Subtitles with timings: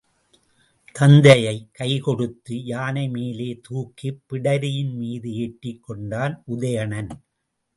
[0.95, 7.09] தத்தையைக் கைகொடுத்து யானை மேலே தூக்கிப் பிடரியின் மீது ஏற்றிக் கொண்டான் உதயணன்.